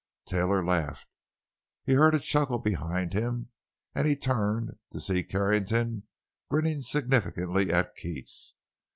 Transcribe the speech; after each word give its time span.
Taylor 0.25 0.65
laughed. 0.65 1.07
He 1.85 1.93
heard 1.93 2.15
a 2.15 2.19
chuckle 2.19 2.57
behind 2.57 3.13
him, 3.13 3.49
and 3.93 4.07
he 4.07 4.15
turned, 4.15 4.75
to 4.89 4.99
see 4.99 5.21
Carrington 5.23 6.07
grinning 6.49 6.81
significantly 6.81 7.71
at 7.71 7.95
Keats. 7.95 8.55